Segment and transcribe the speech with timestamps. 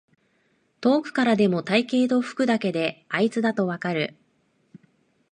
[0.81, 4.15] 遠くからでも体型と服だけであいつだとわかる